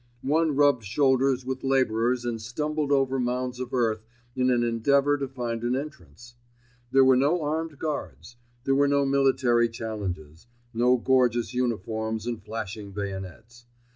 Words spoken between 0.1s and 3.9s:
One rubbed shoulders with labourers and stumbled over mounds of